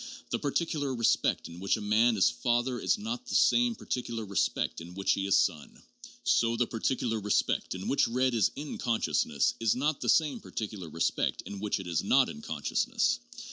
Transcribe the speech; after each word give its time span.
The 0.31 0.39
particular 0.39 0.95
respect 0.95 1.47
in 1.47 1.59
which 1.59 1.77
a 1.77 1.79
man 1.79 2.17
is 2.17 2.27
father 2.31 2.79
is 2.79 2.97
not 2.97 3.27
the 3.27 3.35
same 3.35 3.75
particular 3.75 4.25
respect 4.25 4.81
in 4.81 4.95
which 4.95 5.11
he 5.11 5.27
is 5.27 5.37
son; 5.37 5.83
so 6.23 6.55
the 6.57 6.65
particular 6.65 7.19
respect 7.19 7.75
in 7.75 7.87
which 7.87 8.07
red 8.07 8.33
is 8.33 8.49
in 8.55 8.79
consciousness 8.79 9.53
is 9.59 9.75
not 9.75 10.01
the 10.01 10.09
same 10.09 10.39
particular 10.39 10.89
respect 10.89 11.43
in 11.43 11.59
which 11.59 11.79
it 11.79 11.85
is 11.85 12.03
not 12.03 12.29
in 12.29 12.41
consciousness. 12.41 13.19